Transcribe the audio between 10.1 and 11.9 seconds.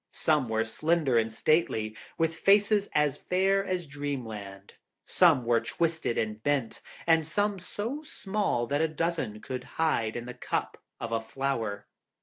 in the cup of a flower.